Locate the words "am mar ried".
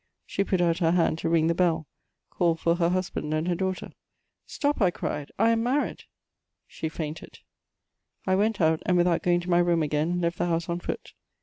5.51-6.01